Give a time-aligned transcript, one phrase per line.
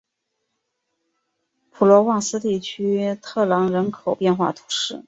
[1.69, 4.99] 普罗旺斯地区特朗人口变化图示